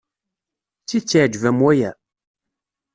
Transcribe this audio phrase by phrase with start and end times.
[0.81, 1.91] D tidet iɛjeb-am waya?